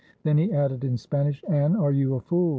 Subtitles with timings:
[0.23, 2.49] Then he added in Spanish, "Anne, are you a fool?